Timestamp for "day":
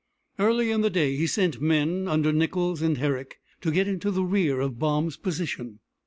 0.89-1.15